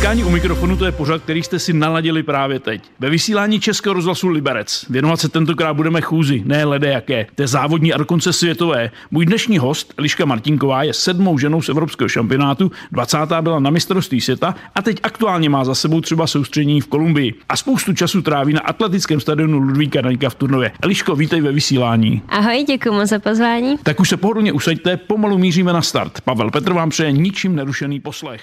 [0.00, 2.82] Nutkání u mikrofonu to je pořad, který jste si naladili právě teď.
[3.00, 4.86] Ve vysílání Českého rozhlasu Liberec.
[4.90, 7.26] Věnovat se tentokrát budeme chůzi, ne lede jaké.
[7.34, 8.90] To je závodní a dokonce světové.
[9.10, 13.18] Můj dnešní host, Eliška Martinková, je sedmou ženou z evropského šampionátu, 20.
[13.40, 17.34] byla na mistrovství světa a teď aktuálně má za sebou třeba soustředění v Kolumbii.
[17.48, 20.72] A spoustu času tráví na atletickém stadionu Ludvíka Daňka v Turnově.
[20.82, 22.22] Eliško, vítej ve vysílání.
[22.28, 23.76] Ahoj, děkuji moc za pozvání.
[23.82, 26.20] Tak už se pohodlně usaďte, pomalu míříme na start.
[26.20, 28.42] Pavel Petr vám přeje ničím nerušený poslech.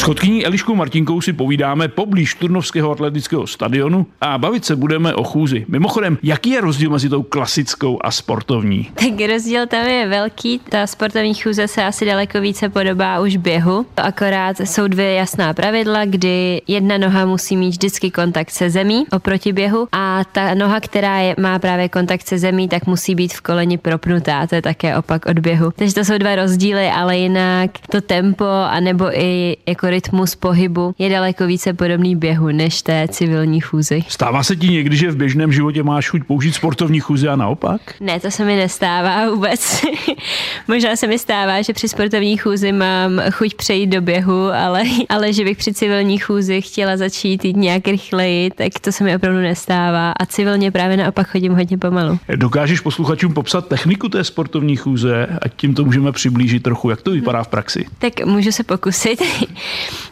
[0.00, 5.24] S chodkyní Eliškou Martinkou si povídáme poblíž Turnovského atletického stadionu a bavit se budeme o
[5.24, 5.64] chůzi.
[5.68, 8.90] Mimochodem, jaký je rozdíl mezi tou klasickou a sportovní?
[8.94, 10.60] Tak rozdíl tam je velký.
[10.68, 13.86] Ta sportovní chůze se asi daleko více podobá už běhu.
[13.96, 19.52] Akorát jsou dvě jasná pravidla, kdy jedna noha musí mít vždycky kontakt se zemí oproti
[19.52, 23.40] běhu a ta noha, která je, má právě kontakt se zemí, tak musí být v
[23.40, 24.46] koleni propnutá.
[24.46, 25.70] To je také opak od běhu.
[25.76, 31.10] Takže to jsou dva rozdíly, ale jinak to tempo anebo i jako rytmus pohybu je
[31.10, 34.02] daleko více podobný běhu než té civilní chůzi.
[34.08, 37.80] Stává se ti někdy, že v běžném životě máš chuť použít sportovní chůzi a naopak?
[38.00, 39.84] Ne, to se mi nestává vůbec.
[40.68, 45.32] Možná se mi stává, že při sportovní chůzi mám chuť přejít do běhu, ale, ale
[45.32, 49.40] že bych při civilní chůzi chtěla začít jít nějak rychleji, tak to se mi opravdu
[49.40, 50.12] nestává.
[50.12, 52.18] A civilně právě naopak chodím hodně pomalu.
[52.36, 57.10] Dokážeš posluchačům popsat techniku té sportovní chůze a tím to můžeme přiblížit trochu, jak to
[57.10, 57.86] vypadá v praxi?
[57.98, 59.22] Tak můžu se pokusit.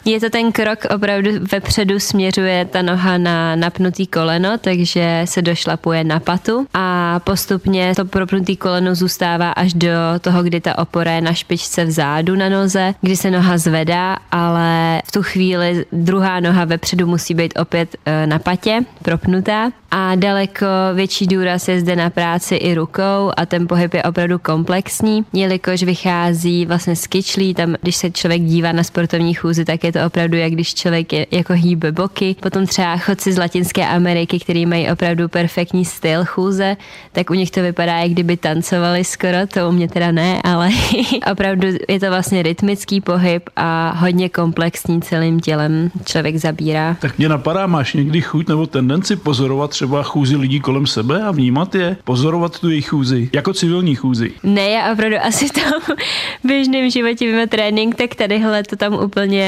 [0.05, 6.03] Je to ten krok opravdu vepředu směřuje ta noha na napnutý koleno, takže se došlapuje
[6.03, 9.89] na patu a postupně to propnutý koleno zůstává až do
[10.21, 15.01] toho, kdy ta opora je na špičce vzadu na noze, kdy se noha zvedá, ale
[15.05, 19.71] v tu chvíli druhá noha vepředu musí být opět e, na patě, propnutá.
[19.91, 24.39] A daleko větší důraz je zde na práci i rukou a ten pohyb je opravdu
[24.39, 29.83] komplexní, jelikož vychází vlastně z kyčlí, tam když se člověk dívá na sportovní chůzi, tak
[29.83, 32.35] je to opravdu jak když člověk je, jako hýbe boky.
[32.41, 36.77] Potom třeba chodci z Latinské Ameriky, který mají opravdu perfektní styl chůze,
[37.11, 40.69] tak u nich to vypadá, jak kdyby tancovali skoro, to u mě teda ne, ale
[41.31, 46.97] opravdu je to vlastně rytmický pohyb a hodně komplexní celým tělem člověk zabírá.
[46.99, 51.31] Tak mě napadá, máš někdy chuť nebo tendenci pozorovat třeba chůzi lidí kolem sebe a
[51.31, 54.31] vnímat je, pozorovat tu jejich chůzi, jako civilní chůzi?
[54.43, 55.95] Ne, já opravdu asi v tom
[56.43, 59.38] běžném životě mimo trénink, tak tadyhle to tam úplně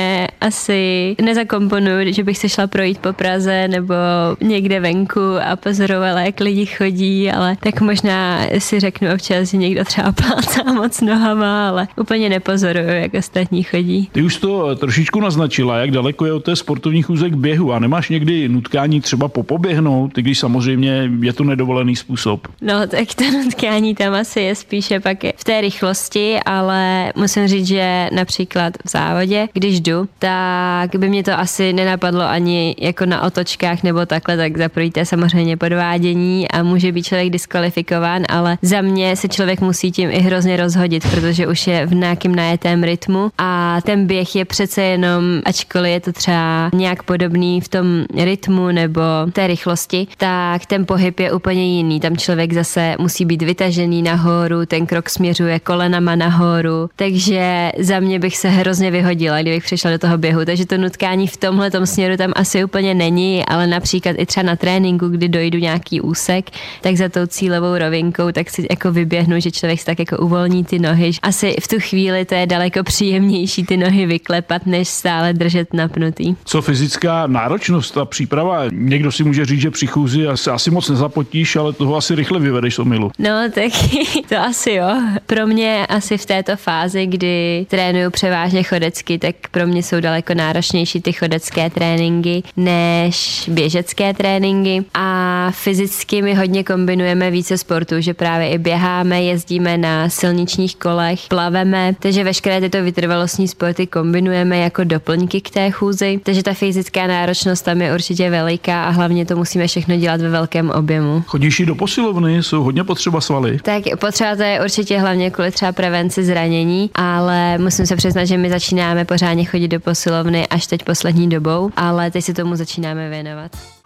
[0.42, 3.94] asi nezakomponuju, že bych se šla projít po Praze nebo
[4.42, 9.86] někde venku a pozorovala, jak lidi chodí, ale tak možná si řeknu občas, že někdo
[9.86, 14.10] třeba plácá moc nohama, ale úplně nepozoruju, jak ostatní chodí.
[14.12, 17.80] Ty už to trošičku naznačila, jak daleko je od té sportovní chůze k běhu a
[17.80, 22.48] nemáš někdy nutkání třeba popoběhnout, i když samozřejmě je to nedovolený způsob.
[22.62, 27.68] No, tak to nutkání tam asi je spíše pak v té rychlosti, ale musím říct,
[27.68, 33.22] že například v závodě, když jdu, tak by mě to asi nenapadlo ani jako na
[33.24, 38.82] otočkách nebo takhle, tak za je samozřejmě podvádění a může být člověk diskvalifikován, ale za
[38.82, 43.32] mě se člověk musí tím i hrozně rozhodit, protože už je v nějakém najetém rytmu
[43.38, 48.68] a ten běh je přece jenom, ačkoliv je to třeba nějak podobný v tom rytmu
[48.72, 49.02] nebo
[49.34, 52.00] té rychlosti, tak ten pohyb je úplně jiný.
[52.00, 58.20] Tam člověk zase musí být vytažený nahoru, ten krok směřuje kolenama nahoru, takže za mě
[58.20, 60.46] bych se hrozně vyhodila, kdybych přišla do toho běhu.
[60.46, 64.56] Takže to nutkání v tomhle směru tam asi úplně není, ale například i třeba na
[64.56, 66.46] tréninku, kdy dojdu nějaký úsek,
[66.82, 70.66] tak za tou cílovou rovinkou, tak si jako vyběhnu, že člověk si tak jako uvolní
[70.66, 71.12] ty nohy.
[71.22, 76.36] Asi v tu chvíli to je daleko příjemnější ty nohy vyklepat, než stále držet napnutý.
[76.46, 78.64] Co fyzická náročnost a příprava?
[78.72, 82.40] Někdo si může říct, že při chůzi se asi moc nezapotíš, ale toho asi rychle
[82.40, 83.12] vyvedeš omilu.
[83.20, 83.72] No, tak
[84.30, 85.02] to asi jo.
[85.26, 90.34] Pro mě asi v této fázi, kdy trénuju převážně chodecky, tak pro mě jsou daleko
[90.34, 98.14] náročnější ty chodecké tréninky než běžecké tréninky a fyzicky my hodně kombinujeme více sportů, že
[98.14, 104.84] právě i běháme, jezdíme na silničních kolech, plaveme, takže veškeré tyto vytrvalostní sporty kombinujeme jako
[104.84, 109.36] doplňky k té chůzi, takže ta fyzická náročnost tam je určitě veliká a hlavně to
[109.36, 111.24] musíme všechno dělat ve velkém objemu.
[111.28, 113.60] Chodíš i do posilovny, jsou hodně potřeba svaly.
[113.64, 118.38] Tak potřeba to je určitě hlavně kvůli třeba prevenci zranění, ale musím se přiznat, že
[118.38, 123.10] my začínáme pořádně chodit do posilovny až teď poslední dobou, ale teď si tomu začínáme
[123.10, 123.81] věnovat.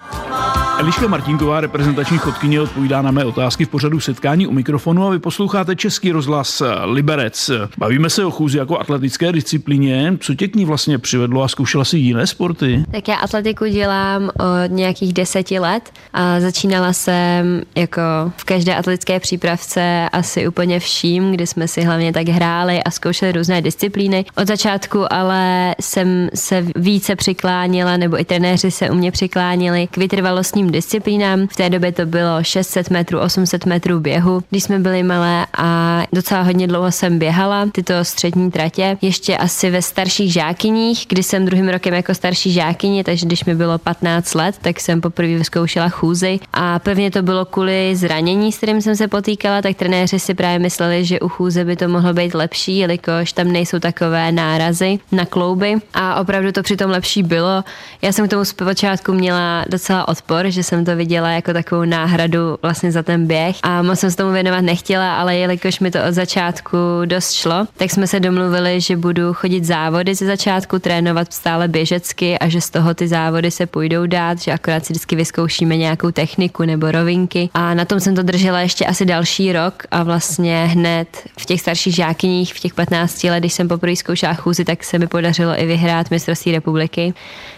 [0.79, 5.19] Eliška Martinková, reprezentační chodkyně, odpovídá na mé otázky v pořadu setkání u mikrofonu a vy
[5.19, 7.51] posloucháte Český rozhlas Liberec.
[7.77, 10.17] Bavíme se o chůzi jako atletické disciplíně.
[10.19, 12.83] Co tě k ní vlastně přivedlo a zkoušela si jiné sporty?
[12.91, 18.01] Tak já atletiku dělám od nějakých deseti let a začínala jsem jako
[18.37, 23.31] v každé atletické přípravce asi úplně vším, kdy jsme si hlavně tak hráli a zkoušeli
[23.31, 24.25] různé disciplíny.
[24.37, 29.97] Od začátku ale jsem se více přikláněla, nebo i trenéři se u mě přiklánili k
[29.97, 31.47] vytrvalostním disciplínám.
[31.47, 36.03] V té době to bylo 600 metrů, 800 metrů běhu, když jsme byli malé a
[36.13, 38.97] docela hodně dlouho jsem běhala tyto střední tratě.
[39.01, 43.55] Ještě asi ve starších žákyních, kdy jsem druhým rokem jako starší žákyně, takže když mi
[43.55, 48.57] bylo 15 let, tak jsem poprvé vyzkoušela chůzi a pevně to bylo kvůli zranění, s
[48.57, 52.13] kterým jsem se potýkala, tak trenéři si právě mysleli, že u chůze by to mohlo
[52.13, 57.63] být lepší, jelikož tam nejsou takové nárazy na klouby a opravdu to přitom lepší bylo.
[58.01, 62.57] Já jsem k tomu zpočátku měla docela odpor, že jsem to viděla jako takovou náhradu
[62.61, 65.99] vlastně za ten běh a moc jsem se tomu věnovat nechtěla, ale jelikož mi to
[66.09, 71.33] od začátku dost šlo, tak jsme se domluvili, že budu chodit závody ze začátku, trénovat
[71.33, 75.15] stále běžecky a že z toho ty závody se půjdou dát, že akorát si vždycky
[75.15, 79.83] vyzkoušíme nějakou techniku nebo rovinky a na tom jsem to držela ještě asi další rok
[79.91, 81.07] a vlastně hned
[81.39, 84.99] v těch starších žákyních, v těch 15 let, když jsem poprvé zkoušela chůzi, tak se
[84.99, 87.13] mi podařilo i vyhrát mistrovství republiky.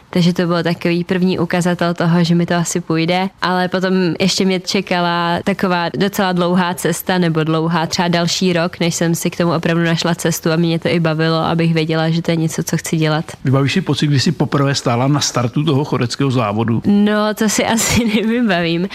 [0.10, 3.30] Takže to byl takový první ukazatel toho, že mi to asi půjde.
[3.42, 8.96] Ale potom ještě mě čekala taková docela dlouhá cesta nebo dlouhá třeba další rok, než
[8.96, 12.22] jsem si k tomu opravdu našla cestu a mě to i bavilo, abych věděla, že
[12.22, 13.26] to je něco, co chci dělat.
[13.44, 16.82] Vybavíš si pocit, kdy jsi poprvé stála na startu toho choreckého závodu?
[16.86, 18.90] No, to si asi nevybavím.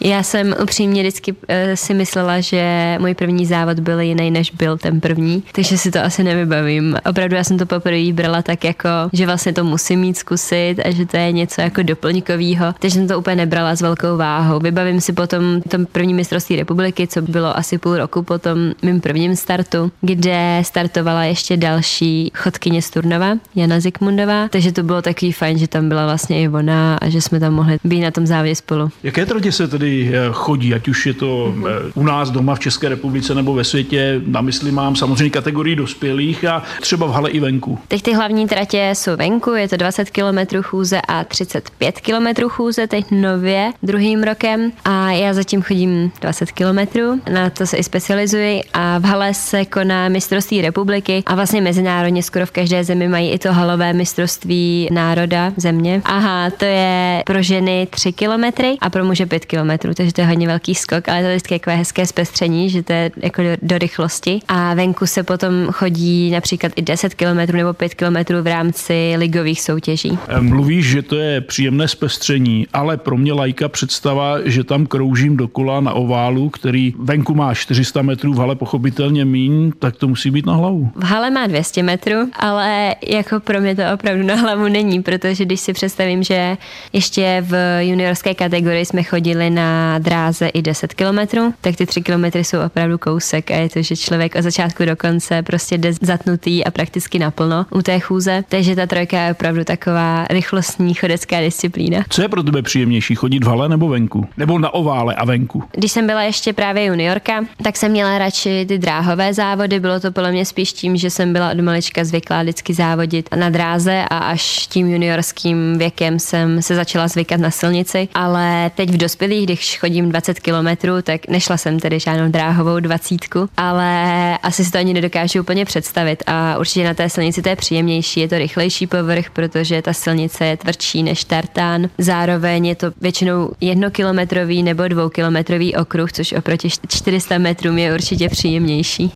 [0.00, 1.38] Já jsem upřímně vždycky uh,
[1.74, 6.00] si myslela, že můj první závod byl jiný, než byl ten první, takže si to
[6.00, 6.96] asi nevybavím.
[7.10, 10.82] Opravdu já jsem to poprvé brala tak jako, že vlastně to musím mít zkusit pocit
[10.84, 12.74] a že to je něco jako doplňkového.
[12.78, 14.60] Takže jsem to úplně nebrala s velkou váhou.
[14.60, 19.00] Vybavím si potom tom první mistrovství republiky, co bylo asi půl roku po tom mým
[19.00, 24.48] prvním startu, kde startovala ještě další chodkyně z Turnova, Jana Zikmundová.
[24.48, 27.54] Takže to bylo takový fajn, že tam byla vlastně i ona a že jsme tam
[27.54, 28.90] mohli být na tom závodě spolu.
[29.02, 31.92] Jaké tratě se tedy eh, chodí, ať už je to mm-hmm.
[31.94, 34.20] u nás doma v České republice nebo ve světě?
[34.26, 37.78] Na mysli mám samozřejmě kategorii dospělých a třeba v hale i venku.
[37.88, 42.86] Teď ty hlavní tratě jsou venku, je to 20 km chůze a 35 km chůze,
[42.86, 44.72] teď nově, druhým rokem.
[44.84, 46.98] A já zatím chodím 20 km,
[47.32, 52.22] na to se i specializuji a v hale se koná mistrovství republiky a vlastně mezinárodně
[52.22, 56.02] skoro v každé zemi mají i to halové mistrovství národa země.
[56.04, 58.44] Aha, to je pro ženy 3 km
[58.80, 61.58] a pro muže 5 km, takže to je hodně velký skok, ale to je vždycky
[61.58, 64.40] takové hezké zpestření, že to je jako do, do rychlosti.
[64.48, 69.62] A venku se potom chodí například i 10 km nebo 5 km v rámci ligových
[69.62, 70.18] soutěží.
[70.40, 75.80] Mluvíš, že to je příjemné zpestření, ale pro mě lajka představa, že tam kroužím dokola
[75.80, 80.46] na oválu, který venku má 400 metrů, v hale pochopitelně míň, tak to musí být
[80.46, 80.90] na hlavu.
[80.96, 85.44] V hale má 200 metrů, ale jako pro mě to opravdu na hlavu není, protože
[85.44, 86.56] když si představím, že
[86.92, 92.44] ještě v juniorské kategorii jsme chodili na dráze i 10 kilometrů, tak ty 3 kilometry
[92.44, 96.64] jsou opravdu kousek a je to, že člověk od začátku do konce prostě jde zatnutý
[96.64, 98.44] a prakticky naplno u té chůze.
[98.48, 102.04] Takže ta trojka je opravdu taková rychlostní chodecká disciplína.
[102.08, 104.28] Co je pro tebe příjemnější, chodit v hale nebo venku?
[104.36, 105.62] Nebo na ovále a venku?
[105.72, 109.80] Když jsem byla ještě právě juniorka, tak jsem měla radši ty dráhové závody.
[109.80, 113.50] Bylo to podle mě spíš tím, že jsem byla od malička zvyklá vždycky závodit na
[113.50, 118.08] dráze a až tím juniorským věkem jsem se začala zvykat na silnici.
[118.14, 123.48] Ale teď v dospělých, když chodím 20 kilometrů, tak nešla jsem tedy žádnou dráhovou dvacítku,
[123.56, 127.56] ale asi si to ani nedokážu úplně představit a určitě na té silnici to je
[127.56, 131.88] příjemnější, je to rychlejší povrch, protože ta silnice silnice je tvrdší než tartán.
[131.98, 139.10] Zároveň je to většinou jednokilometrový nebo dvoukilometrový okruh, což oproti 400 metrům je určitě příjemnější.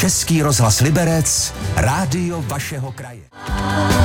[0.00, 3.27] Český rozhlas Liberec, rádio vašeho kraje.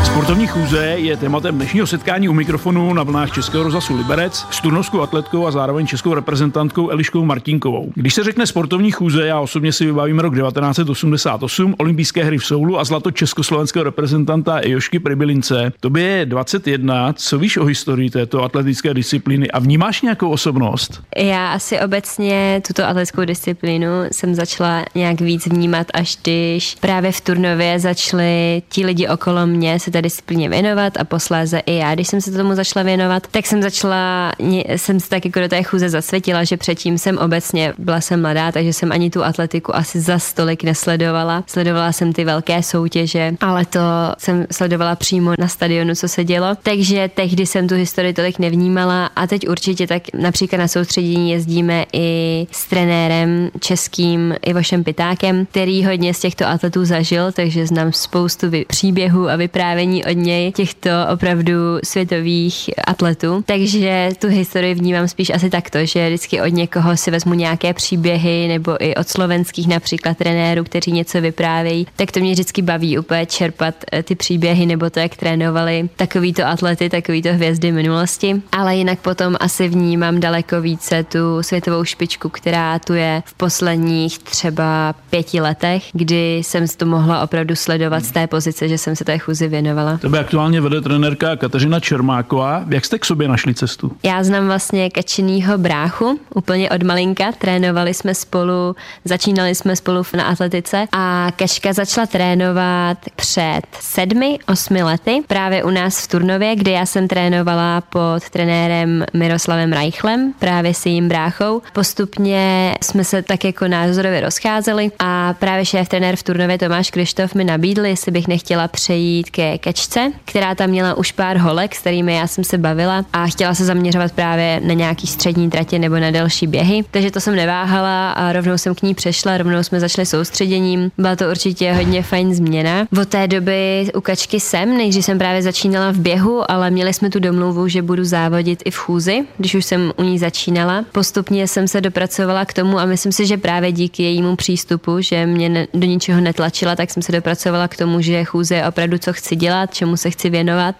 [0.05, 5.01] Sportovní chůze je tématem dnešního setkání u mikrofonu na vlnách Českého rozhlasu Liberec s turnovskou
[5.01, 7.91] atletkou a zároveň českou reprezentantkou Eliškou Martinkovou.
[7.95, 12.79] Když se řekne sportovní chůze, já osobně si vybavím rok 1988, olympijské hry v Soulu
[12.79, 15.71] a zlato československého reprezentanta Jošky Pribilince.
[15.79, 17.13] To je 21.
[17.13, 21.03] Co víš o historii této atletické disciplíny a vnímáš nějakou osobnost?
[21.17, 27.11] Já asi obecně tuto atletickou disciplínu jsem začala nějak víc vnímat vnímat, až když právě
[27.11, 31.95] v Turnově začali ti lidi okolo mě se tady disciplíně věnovat a posléze i já,
[31.95, 34.31] když jsem se tomu začala věnovat, tak jsem začala,
[34.75, 38.51] jsem se tak jako do té chůze zasvětila, že předtím jsem obecně, byla jsem mladá,
[38.51, 41.43] takže jsem ani tu atletiku asi za stolik nesledovala.
[41.47, 43.79] Sledovala jsem ty velké soutěže, ale to
[44.17, 46.47] jsem sledovala přímo na stadionu, co se dělo.
[46.63, 51.85] Takže tehdy jsem tu historii tolik nevnímala a teď určitě tak například na soustředění jezdíme
[51.93, 58.47] i s trenérem českým Ivošem Pitákem, který hodně z těchto atletů zažil, takže znám spoustu
[58.67, 61.53] příběhů a vyprávění od něj těchto opravdu
[61.83, 63.43] světových atletů.
[63.45, 68.47] Takže tu historii vnímám spíš asi takto, že vždycky od někoho si vezmu nějaké příběhy
[68.47, 73.25] nebo i od slovenských například trenérů, kteří něco vyprávějí, tak to mě vždycky baví úplně
[73.25, 78.41] čerpat eh, ty příběhy nebo to, jak trénovali takovýto atlety, takovýto hvězdy minulosti.
[78.51, 84.19] Ale jinak potom asi vnímám daleko více tu světovou špičku, která tu je v posledních
[84.19, 89.05] třeba pěti letech, kdy jsem to mohla opravdu sledovat z té pozice, že jsem se
[89.05, 89.97] té chůzi věnovala.
[89.97, 92.65] Tebe aktuálně vede trenérka Kateřina Čermáková.
[92.69, 93.91] Jak jste k sobě našli cestu?
[94.03, 97.31] Já znám vlastně Kačinýho bráchu, úplně od malinka.
[97.31, 104.83] Trénovali jsme spolu, začínali jsme spolu na atletice a Kaška začala trénovat před sedmi, osmi
[104.83, 110.73] lety právě u nás v Turnově, kde já jsem trénovala pod trenérem Miroslavem Reichlem, právě
[110.73, 111.61] s jejím bráchou.
[111.73, 117.35] Postupně jsme se tak jako názorově rozcházeli a právě šéf trenér v Turnově Tomáš Krištof
[117.35, 121.79] mi nabídl, jestli bych nechtěla přejít ke Kačce, která tam měla už pár holek, s
[121.79, 125.99] kterými já jsem se bavila a chtěla se zaměřovat právě na nějaký střední tratě nebo
[125.99, 126.83] na delší běhy.
[126.91, 130.91] Takže to jsem neváhala a rovnou jsem k ní přešla, rovnou jsme začali soustředěním.
[130.97, 132.87] Byla to určitě hodně fajn změna.
[133.01, 137.09] Od té doby u Kačky jsem, nejdřív jsem právě začínala v běhu, ale měli jsme
[137.09, 140.85] tu domluvu, že budu závodit i v chůzi, když už jsem u ní začínala.
[140.91, 145.25] Postupně jsem se dopracovala k tomu a myslím si, že právě díky jejímu přístupu, že
[145.25, 149.13] mě do ničeho netlačila, tak jsem se dopracovala k tomu, že chůze je opravdu co
[149.13, 150.75] chci dělat, čemu se chci věnovat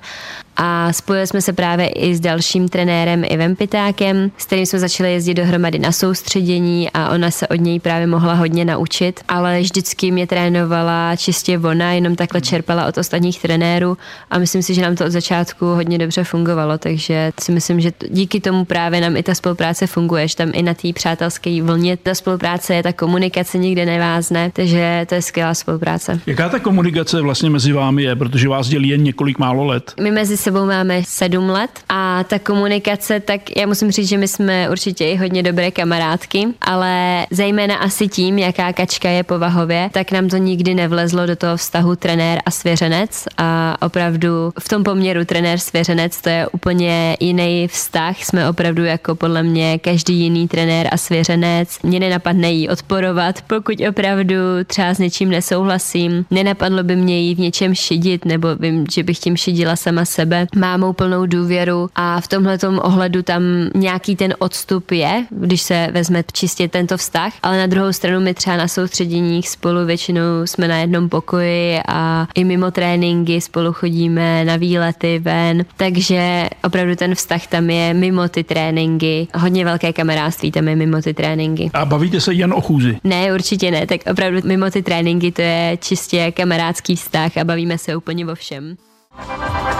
[0.57, 5.13] a spojili jsme se právě i s dalším trenérem Ivem Pitákem, s kterým jsme začali
[5.13, 10.11] jezdit dohromady na soustředění a ona se od něj právě mohla hodně naučit, ale vždycky
[10.11, 13.97] mě trénovala čistě ona, jenom takhle čerpala od ostatních trenérů
[14.31, 17.91] a myslím si, že nám to od začátku hodně dobře fungovalo, takže si myslím, že
[18.09, 21.97] díky tomu právě nám i ta spolupráce funguje, že tam i na té přátelské vlně
[21.97, 26.19] ta spolupráce je, ta komunikace nikde nevázne, takže to je skvělá spolupráce.
[26.27, 29.93] Jaká ta komunikace vlastně mezi vámi je, protože vás dělí jen několik málo let?
[30.01, 34.27] My mezi sebou máme sedm let a ta komunikace, tak já musím říct, že my
[34.27, 40.11] jsme určitě i hodně dobré kamarádky, ale zejména asi tím, jaká kačka je povahově, tak
[40.11, 45.25] nám to nikdy nevlezlo do toho vztahu trenér a svěřenec a opravdu v tom poměru
[45.25, 48.23] trenér-svěřenec to je úplně jiný vztah.
[48.23, 51.79] Jsme opravdu jako podle mě každý jiný trenér a svěřenec.
[51.83, 54.35] Mě nenapadne jí odporovat, pokud opravdu
[54.67, 56.25] třeba s něčím nesouhlasím.
[56.31, 60.32] Nenapadlo by mě jí v něčem šidit, nebo vím, že bych tím šidila sama sebe
[60.33, 63.43] sebe, má mou plnou důvěru a v tomhle ohledu tam
[63.75, 68.33] nějaký ten odstup je, když se vezme čistě tento vztah, ale na druhou stranu my
[68.33, 74.45] třeba na soustředěních spolu většinou jsme na jednom pokoji a i mimo tréninky spolu chodíme
[74.45, 79.27] na výlety ven, takže opravdu ten vztah tam je mimo ty tréninky.
[79.35, 81.71] Hodně velké kamarádství tam je mimo ty tréninky.
[81.73, 82.97] A bavíte se jen o chůzi?
[83.03, 87.77] Ne, určitě ne, tak opravdu mimo ty tréninky to je čistě kamarádský vztah a bavíme
[87.77, 88.75] se úplně o všem.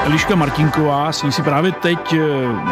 [0.06, 2.18] Eliška Martinková, s ní si právě teď eh,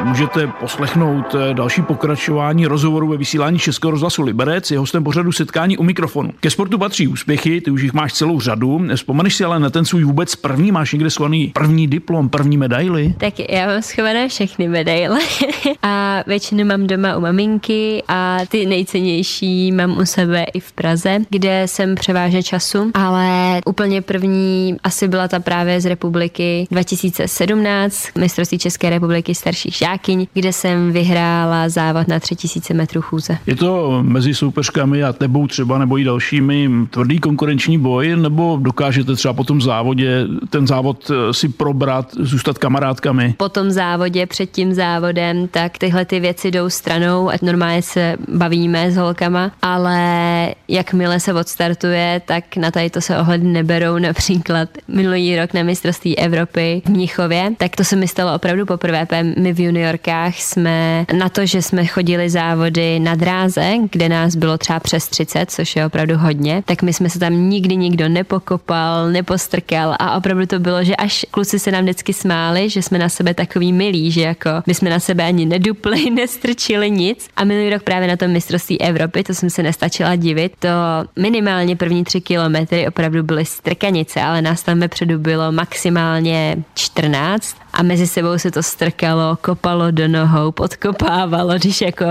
[0.04, 4.72] můžete poslechnout eh, další pokračování rozhovoru ve vysílání Českého rozhlasu Liberec.
[4.72, 6.32] Je hostem pořadu setkání u mikrofonu.
[6.40, 8.82] Ke sportu patří úspěchy, ty už jich máš celou řadu.
[8.96, 13.14] Vzpomeneš si ale na ten svůj vůbec první, máš někde schovaný první diplom, první medaily?
[13.18, 15.20] Tak já mám schované všechny medaile
[15.82, 21.20] a většinu mám doma u maminky a ty nejcennější mám u sebe i v Praze,
[21.30, 28.18] kde jsem převážně času, ale úplně první asi byla ta právě z republiky 2000 2017
[28.18, 33.38] mistrovství České republiky starších žákyň, kde jsem vyhrála závod na 3000 metrů chůze.
[33.46, 39.16] Je to mezi soupeřkami a tebou třeba nebo i dalšími tvrdý konkurenční boj, nebo dokážete
[39.16, 43.36] třeba po tom závodě ten závod eh, si probrat, zůstat kamarádkami?
[43.38, 48.16] Po tom závodě, před tím závodem, tak tyhle ty věci jdou stranou, ať normálně se
[48.28, 53.98] bavíme s holkama, ale jakmile se odstartuje, tak na tady to se ohledy neberou.
[53.98, 56.41] Například minulý rok na mistrovství Evropy
[56.86, 59.08] v Mnichově, tak to se mi stalo opravdu poprvé.
[59.38, 64.58] My v juniorkách jsme na to, že jsme chodili závody na dráze, kde nás bylo
[64.58, 69.12] třeba přes 30, což je opravdu hodně, tak my jsme se tam nikdy nikdo nepokopal,
[69.12, 73.10] nepostrkal a opravdu to bylo, že až kluci se nám vždycky smáli, že jsme na
[73.10, 77.28] sebe takový milí, že jako my jsme na sebe ani nedupli, nestrčili nic.
[77.36, 80.70] A minulý rok právě na tom mistrovství Evropy, to jsem se nestačila divit, to
[81.16, 86.31] minimálně první tři kilometry opravdu byly strkanice, ale nás tam vepředu bylo maximálně
[86.76, 92.06] 14 a mezi sebou se to strkalo, kopalo do nohou, podkopávalo, když jako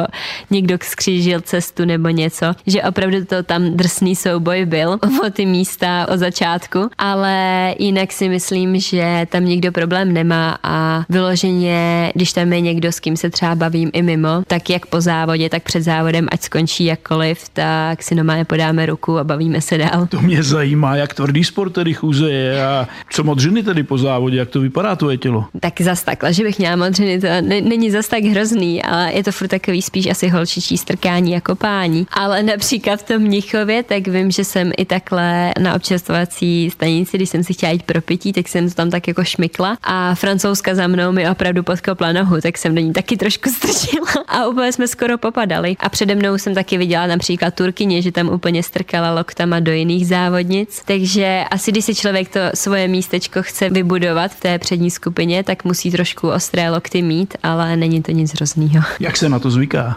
[0.51, 6.07] někdo skřížil cestu nebo něco, že opravdu to tam drsný souboj byl o ty místa
[6.09, 12.53] od začátku, ale jinak si myslím, že tam nikdo problém nemá a vyloženě, když tam
[12.53, 15.83] je někdo, s kým se třeba bavím i mimo, tak jak po závodě, tak před
[15.83, 20.07] závodem, ať skončí jakkoliv, tak si normálně podáme ruku a bavíme se dál.
[20.07, 24.39] To mě zajímá, jak tvrdý sport tedy chůze je a co modřiny tedy po závodě,
[24.39, 25.45] jak to vypadá tvoje tělo?
[25.61, 29.33] Tak zas takhle, že bych měla modřiny, to není zas tak hrozný, ale je to
[29.33, 32.07] furt takový spíš asi holčičí strkání a kopání.
[32.13, 37.31] Ale například v tom Mnichově, tak vím, že jsem i takhle na občerstvovací stanici, když
[37.31, 40.75] jsem si chtěla jít pro pití, tak jsem to tam tak jako šmykla a francouzska
[40.75, 44.73] za mnou mi opravdu podkopla nohu, tak jsem do ní taky trošku strčila a úplně
[44.73, 45.77] jsme skoro popadali.
[45.81, 50.07] A přede mnou jsem taky viděla například Turkyně, že tam úplně strkala loktama do jiných
[50.07, 50.83] závodnic.
[50.85, 55.65] Takže asi když si člověk to svoje místečko chce vybudovat v té přední skupině, tak
[55.65, 58.83] musí trošku ostré lokty mít, ale není to nic hroznýho.
[59.01, 59.97] Jak se na to zvyká?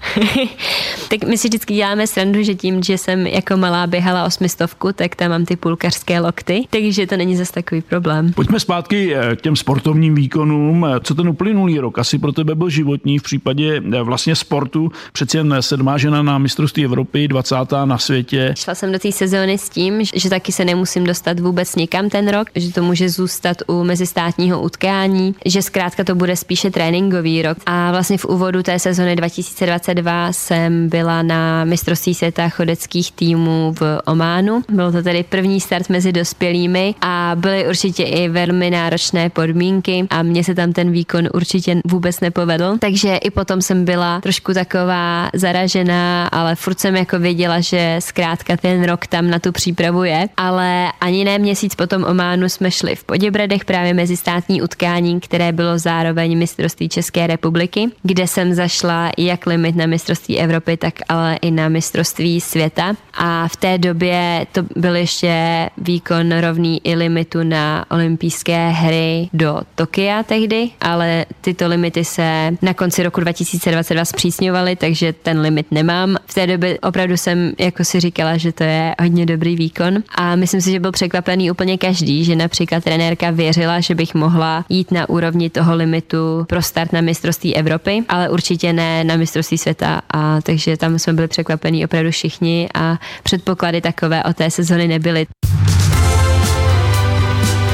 [1.10, 5.16] tak my si vždycky děláme srandu, že tím, že jsem jako malá běhala osmistovku, tak
[5.16, 8.34] tam mám ty půlkařské lokty, takže to není zase takový problém.
[8.34, 10.88] Pojďme zpátky eh, k těm sportovním výkonům.
[11.04, 14.92] Co ten uplynulý rok asi pro tebe byl životní v případě eh, vlastně sportu?
[15.14, 17.56] Přeci jen sedmá žena na mistrovství Evropy, 20.
[17.86, 18.54] na světě.
[18.58, 22.30] Šla jsem do té sezóny s tím, že taky se nemusím dostat vůbec nikam ten
[22.30, 27.58] rok, že to může zůstat u mezistátního utkání, že zkrátka to bude spíše tréninkový rok.
[27.66, 34.00] A vlastně v úvodu té sezony 2022 jsem byla na mistrovství světa chodeckých týmů v
[34.06, 34.62] Ománu.
[34.70, 40.24] Byl to tedy první start mezi dospělými a byly určitě i velmi náročné podmínky a
[40.24, 42.78] mně se tam ten výkon určitě vůbec nepovedl.
[42.80, 48.58] Takže i potom jsem byla trošku taková zaražená, ale furt jsem jako věděla, že zkrátka
[48.58, 50.30] ten rok tam na tu přípravu je.
[50.38, 55.52] Ale ani ne měsíc potom Ománu jsme šli v Poděbradech právě mezi státní utkání, které
[55.52, 61.36] bylo zároveň mistrovství České republiky, kde jsem zašla jak limit na mistrovství Evropy, tak ale
[61.42, 62.96] i na mistrovství světa.
[63.14, 69.62] A v té době to byl ještě výkon rovný i limitu na olympijské hry do
[69.76, 76.18] Tokia tehdy, ale tyto limity se na konci roku 2022 zpřísňovaly, takže ten limit nemám.
[76.26, 80.36] V té době opravdu jsem jako si říkala, že to je hodně dobrý výkon a
[80.36, 84.92] myslím si, že byl překvapený úplně každý, že například trenérka věřila, že bych mohla jít
[84.92, 90.02] na úrovni toho limitu pro start na mistrovství Evropy, ale určitě ne na mistrovství světa
[90.14, 95.28] a takže tam jsme byli překvapení opravdu všichni a předpoklady takové o té sezony nebyly.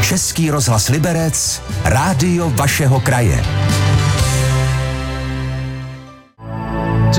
[0.01, 3.68] Český rozhlas Liberec, rádio vašeho kraje.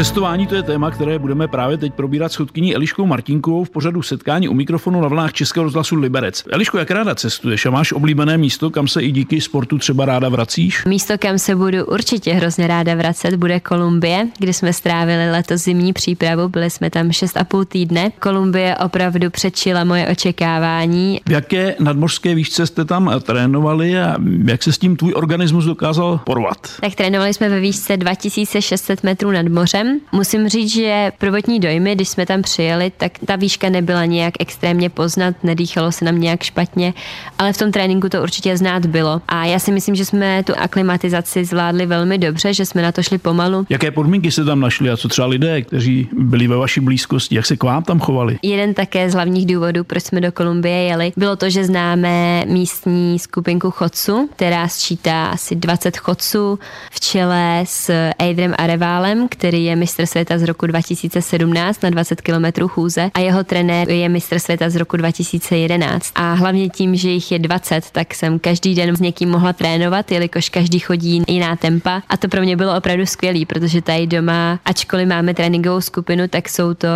[0.00, 4.02] Cestování to je téma, které budeme právě teď probírat s chodkyní Eliškou Martinkovou v pořadu
[4.02, 6.44] setkání u mikrofonu na vlnách Českého rozhlasu Liberec.
[6.50, 10.28] Eliško, jak ráda cestuješ a máš oblíbené místo, kam se i díky sportu třeba ráda
[10.28, 10.84] vracíš?
[10.84, 15.92] Místo, kam se budu určitě hrozně ráda vracet, bude Kolumbie, kde jsme strávili letos zimní
[15.92, 18.10] přípravu, byli jsme tam 6,5 týdne.
[18.18, 21.20] Kolumbie opravdu předčila moje očekávání.
[21.26, 26.20] V jaké nadmořské výšce jste tam trénovali a jak se s tím tvůj organismus dokázal
[26.24, 26.58] porvat?
[26.80, 32.08] Tak trénovali jsme ve výšce 2600 metrů nad mořem Musím říct, že prvotní dojmy, když
[32.08, 36.94] jsme tam přijeli, tak ta výška nebyla nějak extrémně poznat, nedýchalo se nám nějak špatně,
[37.38, 39.22] ale v tom tréninku to určitě znát bylo.
[39.28, 43.02] A já si myslím, že jsme tu aklimatizaci zvládli velmi dobře, že jsme na to
[43.02, 43.66] šli pomalu.
[43.68, 47.46] Jaké podmínky se tam našly a co třeba lidé, kteří byli ve vaší blízkosti, jak
[47.46, 48.38] se k vám tam chovali?
[48.42, 53.18] Jeden také z hlavních důvodů, proč jsme do Kolumbie jeli, bylo to, že známe místní
[53.18, 56.58] skupinku chodců, která sčítá asi 20 chodců
[56.90, 62.68] v čele s Adrem Areválem, který je mistr světa z roku 2017 na 20 km
[62.68, 66.12] chůze a jeho trenér je mistr světa z roku 2011.
[66.14, 70.12] A hlavně tím, že jich je 20, tak jsem každý den s někým mohla trénovat,
[70.12, 74.60] jelikož každý chodí jiná tempa a to pro mě bylo opravdu skvělý, protože tady doma,
[74.64, 76.88] ačkoliv máme tréninkovou skupinu, tak jsou to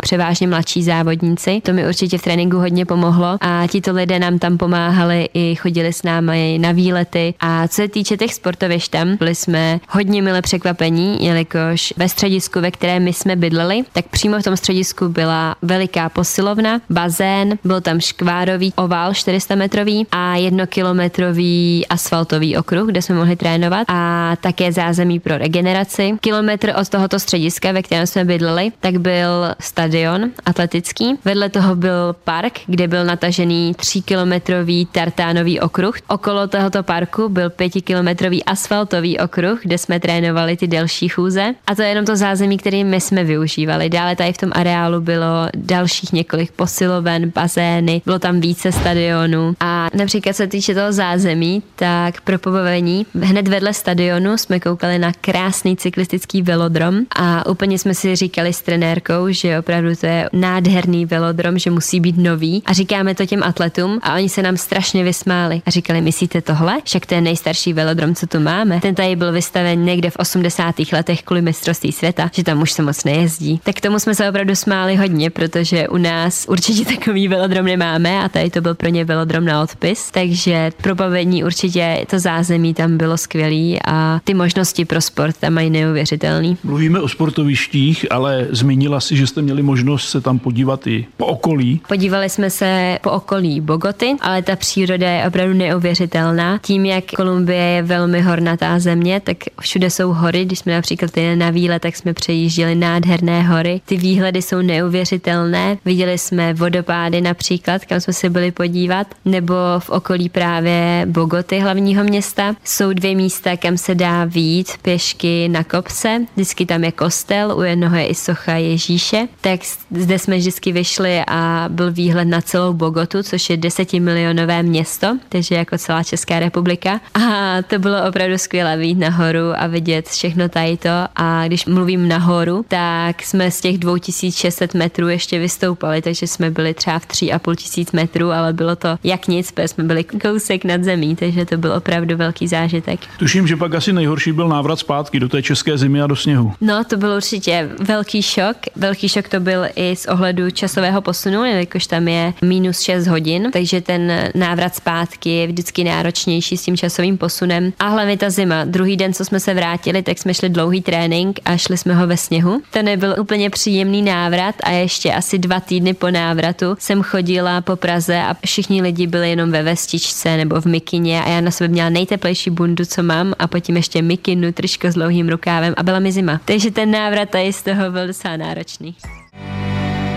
[0.00, 1.60] převážně mladší závodníci.
[1.64, 5.92] To mi určitě v tréninku hodně pomohlo a tito lidé nám tam pomáhali i chodili
[5.92, 10.42] s námi na výlety a co se týče těch sportovišť tam, byli jsme hodně mile
[10.42, 15.54] překvapení, jelikož ve středisku, ve kterém my jsme bydleli, tak přímo v tom středisku byla
[15.62, 23.14] veliká posilovna, bazén, byl tam škvárový ovál 400 metrový a jednokilometrový asfaltový okruh, kde jsme
[23.14, 26.12] mohli trénovat a také zázemí pro regeneraci.
[26.20, 31.18] Kilometr od tohoto střediska, ve kterém jsme bydleli, tak byl stadion atletický.
[31.24, 35.96] Vedle toho byl park, kde byl natažený 3 kilometrový tartánový okruh.
[36.08, 41.54] Okolo tohoto parku byl 5 kilometrový asfaltový okruh, kde jsme trénovali ty delší chůze.
[41.66, 43.88] A to je jenom to zázemí, který my jsme využívali.
[43.88, 49.54] Dále tady v tom areálu bylo dalších několik posiloven, bazény, bylo tam více stadionů.
[49.60, 55.12] A například se týče toho zázemí, tak pro pobavení hned vedle stadionu jsme koukali na
[55.20, 61.06] krásný cyklistický velodrom a úplně jsme si říkali s trenérkou, že opravdu to je nádherný
[61.06, 62.62] velodrom, že musí být nový.
[62.66, 66.80] A říkáme to těm atletům a oni se nám strašně vysmáli a říkali, myslíte tohle?
[66.84, 68.80] Však to je nejstarší velodrom, co tu máme.
[68.80, 70.74] Ten tady byl vystaven někde v 80.
[70.92, 73.60] letech kvůli mistrovství světa, že tam už se moc nejezdí.
[73.64, 78.28] Tak tomu jsme se opravdu smáli hodně, protože u nás určitě takový velodrom nemáme a
[78.28, 82.96] tady to byl pro ně velodrom na odpis, takže pro bavení určitě to zázemí tam
[82.96, 86.56] bylo skvělý a ty možnosti pro sport tam mají neuvěřitelný.
[86.64, 91.26] Mluvíme o sportovištích, ale zmínila si, že jste měli možnost se tam podívat i po
[91.26, 91.80] okolí.
[91.88, 96.58] Podívali jsme se po okolí Bogoty, ale ta příroda je opravdu neuvěřitelná.
[96.62, 100.44] Tím, jak Kolumbie je velmi hornatá země, tak všude jsou hory.
[100.44, 103.80] Když jsme například jeli na výlet, tak jsme přejížděli nádherné hory.
[103.84, 105.78] Ty výhledy jsou neuvěřitelné.
[105.84, 112.04] Viděli jsme vodopády například, kam jsme se byli podívat, nebo v okolí právě Bogoty, hlavního
[112.04, 112.54] města.
[112.64, 116.26] Jsou dvě místa, kam se dá výjít pěšky na kopce.
[116.34, 119.28] Vždycky tam je kostel, u jednoho je i socha Ježíše.
[119.40, 125.18] Tak zde jsme vždycky vyšli a byl výhled na celou Bogotu, což je desetimilionové město,
[125.28, 127.00] takže jako celá Česká republika.
[127.14, 130.88] A to bylo opravdu skvělé výjít nahoru a vidět všechno tady to.
[131.16, 136.74] A když mluvím nahoru, tak jsme z těch 2600 metrů ještě vystoupali, takže jsme byli
[136.74, 140.84] třeba v 3,5 tisíc metrů, ale bylo to jak nic, protože jsme byli kousek nad
[140.84, 143.00] zemí, takže to byl opravdu velký zážitek.
[143.18, 146.52] Tuším, že pak asi nejhorší byl návrat zpátky do té české zimy a do sněhu.
[146.60, 148.56] No, to byl určitě velký šok.
[148.76, 153.50] Velký šok to byl i z ohledu časového posunu, jelikož tam je minus 6 hodin,
[153.52, 157.72] takže ten návrat zpátky je vždycky náročnější s tím časovým posunem.
[157.78, 158.64] A hlavně ta zima.
[158.64, 162.06] Druhý den, co jsme se vrátili, tak jsme šli dlouhý trénink a šli jsme ho
[162.06, 162.62] ve sněhu.
[162.70, 167.76] To nebyl úplně příjemný návrat a ještě asi dva týdny po návratu jsem chodila po
[167.76, 171.68] Praze a všichni lidi byli jenom ve vestičce nebo v mikině a já na sebe
[171.68, 175.98] měla nejteplejší bundu, co mám a potom ještě mikinu, tričko s dlouhým rukávem a byla
[175.98, 176.40] mi zima.
[176.44, 178.94] Takže ten návrat tady z toho byl docela náročný.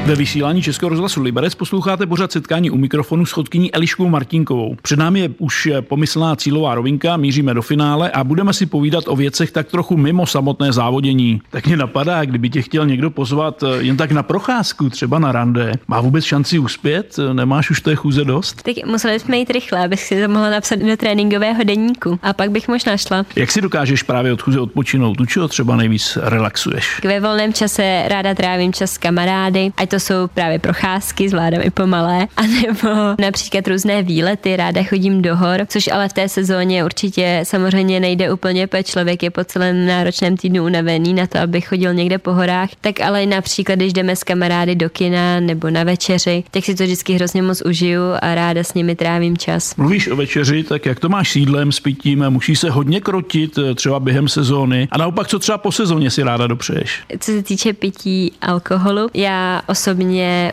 [0.06, 4.76] Ve vysílání Českého rozhlasu Liberec posloucháte pořád setkání u mikrofonu s chodkyní Eliškou Martinkovou.
[4.82, 9.16] Před námi je už pomyslná cílová rovinka, míříme do finále a budeme si povídat o
[9.16, 11.42] věcech tak trochu mimo samotné závodění.
[11.50, 15.32] Tak mě napadá, kdyby tě chtěl někdo pozvat eh, jen tak na procházku, třeba na
[15.32, 17.20] rande, má vůbec šanci uspět?
[17.34, 18.64] Nemáš už té chůze dost?
[18.64, 22.52] Tak museli jsme jít rychle, abych si to mohla napsat do tréninkového deníku a pak
[22.52, 23.26] bych možná šla.
[23.36, 25.22] Jak si dokážeš právě od chůze odpočinout?
[25.22, 27.02] U čeho třeba nejvíc relaxuješ?
[27.04, 31.70] Ve volném čase ráda trávím čas s kamarády, ať to jsou právě procházky, zvládám i
[31.70, 37.40] pomalé, anebo například různé výlety, ráda chodím do hor, což ale v té sezóně určitě
[37.44, 41.94] samozřejmě nejde úplně, protože člověk je po celém náročném týdnu unavený na to, aby chodil
[41.94, 46.44] někde po horách, tak ale například, když jdeme s kamarády do kina nebo na večeři,
[46.52, 49.76] tak si to vždycky hrozně moc užiju a ráda s nimi trávím čas.
[49.76, 52.30] Mluvíš o večeři, tak jak to máš s jídlem, s pitím?
[52.30, 54.88] Musí se hodně krotit eh, třeba během sezóny?
[54.92, 57.04] A naopak, co třeba po sezóně si ráda dopřeješ?
[57.20, 59.85] Co se týče pití alkoholu, já osobně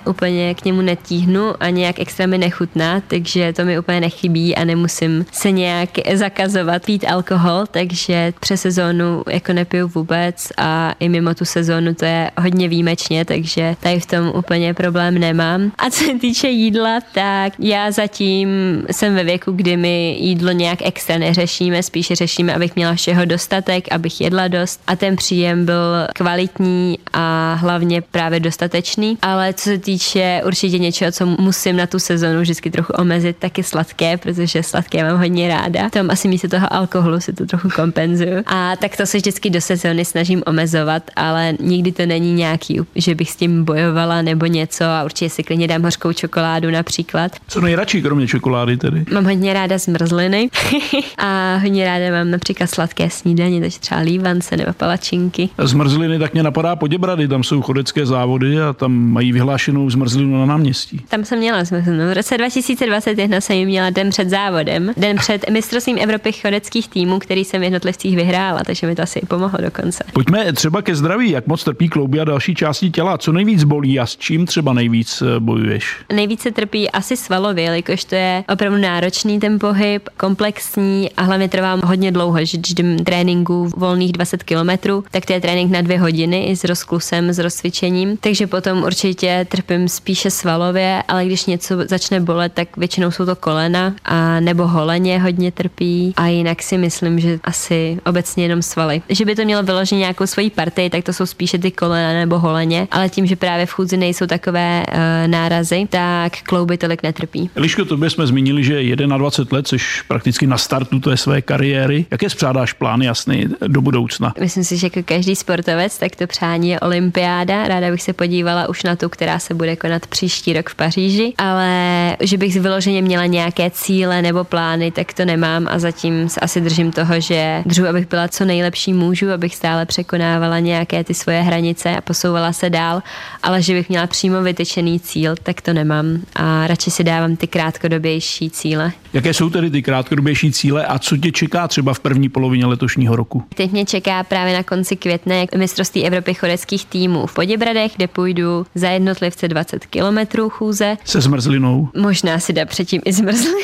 [0.06, 4.64] úplně k němu netíhnu a nějak extra mi nechutná, takže to mi úplně nechybí a
[4.64, 11.34] nemusím se nějak zakazovat pít alkohol, takže přes sezónu jako nepiju vůbec a i mimo
[11.34, 15.72] tu sezónu to je hodně výjimečně, takže tady v tom úplně problém nemám.
[15.78, 18.48] A co se týče jídla, tak já zatím
[18.90, 23.92] jsem ve věku, kdy my jídlo nějak extra neřešíme, spíše řešíme, abych měla všeho dostatek,
[23.92, 29.18] abych jedla dost a ten příjem byl kvalitní a hlavně právě dostatečný.
[29.22, 33.58] Ale co se týče určitě něčeho, co musím na tu sezonu vždycky trochu omezit, tak
[33.58, 35.90] je sladké, protože sladké mám hodně ráda.
[35.90, 38.42] Tam asi místo toho alkoholu si to trochu kompenzuju.
[38.46, 43.14] A tak to se vždycky do sezóny snažím omezovat, ale nikdy to není nějaký, že
[43.14, 47.32] bych s tím bojovala nebo něco a určitě si klidně dám hořkou čokoládu například.
[47.48, 49.04] Co nejradši, kromě čokolády tedy?
[49.12, 50.48] Mám hodně ráda zmrzliny
[51.18, 55.48] a hodně ráda mám například sladké snídaně, takže třeba lívance nebo palačinky.
[55.58, 60.46] Zmrzliny tak mě napadá Poděbrady, tam jsou chodecké závody a tam mají vyhlášenou zmrzlinu na
[60.46, 61.00] náměstí.
[61.08, 62.10] Tam jsem měla zmrzlinu.
[62.10, 67.18] V roce 2021 jsem ji měla den před závodem, den před mistrovstvím Evropy chodeckých týmů,
[67.18, 70.04] který jsem v jednotlivcích vyhrála, takže mi to asi i pomohlo dokonce.
[70.12, 73.18] Pojďme třeba ke zdraví, jak moc trpí klouby a další části těla.
[73.18, 75.96] Co nejvíc bolí a s čím třeba nejvíc eh, bojuješ?
[76.12, 81.78] Nejvíce trpí asi svalově, jelikož to je opravdu náročný ten pohyb, komplexní a hlavně trvá
[81.84, 84.70] hodně dlouho, že když jdem tréninku volných 20 km,
[85.10, 89.46] tak to je trénink na dvě hodiny i s rozklusem, s rozcvičením, takže potom určitě
[89.48, 94.66] trpím spíše svalově, ale když něco začne bolet, tak většinou jsou to kolena a nebo
[94.68, 99.02] holeně hodně trpí a jinak si myslím, že asi obecně jenom svaly.
[99.08, 102.38] Že by to mělo vyložit nějakou svoji partii, tak to jsou spíše ty kolena nebo
[102.38, 104.94] holeně, ale tím, že právě v chůdzi nejsou takové uh,
[105.26, 107.50] nárazy, tak klouby tolik netrpí.
[107.54, 112.06] Eliško, tobě jsme zmínili, že 21 let, což prakticky na startu té své kariéry.
[112.10, 114.34] Jaké spřádáš plány jasný do budoucna?
[114.40, 117.68] Myslím si, že jako každý sportovec, tak to přání je olympiáda.
[117.68, 121.34] Ráda bych se podívala už na tu, která se bude konat příští rok v Paříži,
[121.38, 126.40] ale že bych vyloženě měla nějaké cíle nebo plány, tak to nemám a zatím se
[126.40, 131.14] asi držím toho, že držu, abych byla co nejlepší můžu, abych stále překonávala nějaké ty
[131.14, 133.02] svoje hranice a posouvala se dál,
[133.42, 137.46] ale že bych měla přímo vytyčený cíl, tak to nemám a radši si dávám ty
[137.46, 138.92] krátkodobější cíle.
[139.12, 143.16] Jaké jsou tedy ty krátkodobější cíle a co tě čeká třeba v první polovině letošního
[143.16, 143.44] roku?
[143.54, 148.66] Teď mě čeká právě na konci května mistrovství Evropy chodeckých týmů v Poděbradech, kde půjdu
[148.74, 150.96] za jednotlivce 20 kilometrů chůze.
[151.04, 151.88] Se zmrzlinou?
[151.96, 153.58] Možná si dá předtím i zmrzlinu.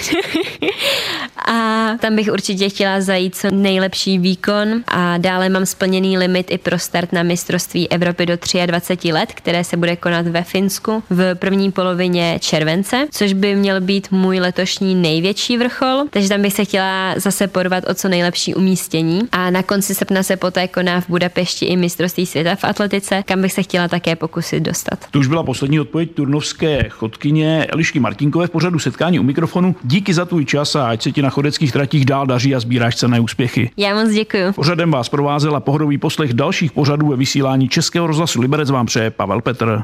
[1.49, 6.59] a tam bych určitě chtěla zajít co nejlepší výkon a dále mám splněný limit i
[6.59, 8.35] pro start na mistrovství Evropy do
[8.67, 13.81] 23 let, které se bude konat ve Finsku v první polovině července, což by měl
[13.81, 18.55] být můj letošní největší vrchol, takže tam bych se chtěla zase porvat o co nejlepší
[18.55, 23.23] umístění a na konci srpna se poté koná v Budapešti i mistrovství světa v atletice,
[23.23, 24.98] kam bych se chtěla také pokusit dostat.
[25.11, 29.77] To už byla poslední odpověď turnovské chodkyně Elišky Martinkové v pořadu setkání u mikrofonu.
[29.85, 32.97] Díky za tvůj čas a ať se ti na chodeckých tratích dál daří a sbíráš
[32.97, 33.71] cené úspěchy.
[33.77, 34.53] Já moc děkuji.
[34.53, 39.41] Pořadem vás provázela pohodový poslech dalších pořadů ve vysílání Českého rozhlasu Liberec vám přeje Pavel
[39.41, 39.83] Petr.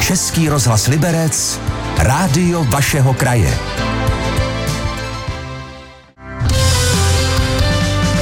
[0.00, 1.60] Český rozhlas Liberec,
[1.98, 3.58] rádio vašeho kraje.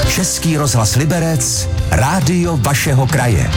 [0.09, 3.51] Český rozhlas Liberec, rádio vašeho kraje.